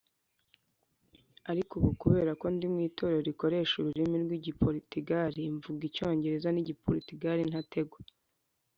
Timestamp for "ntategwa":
7.51-7.99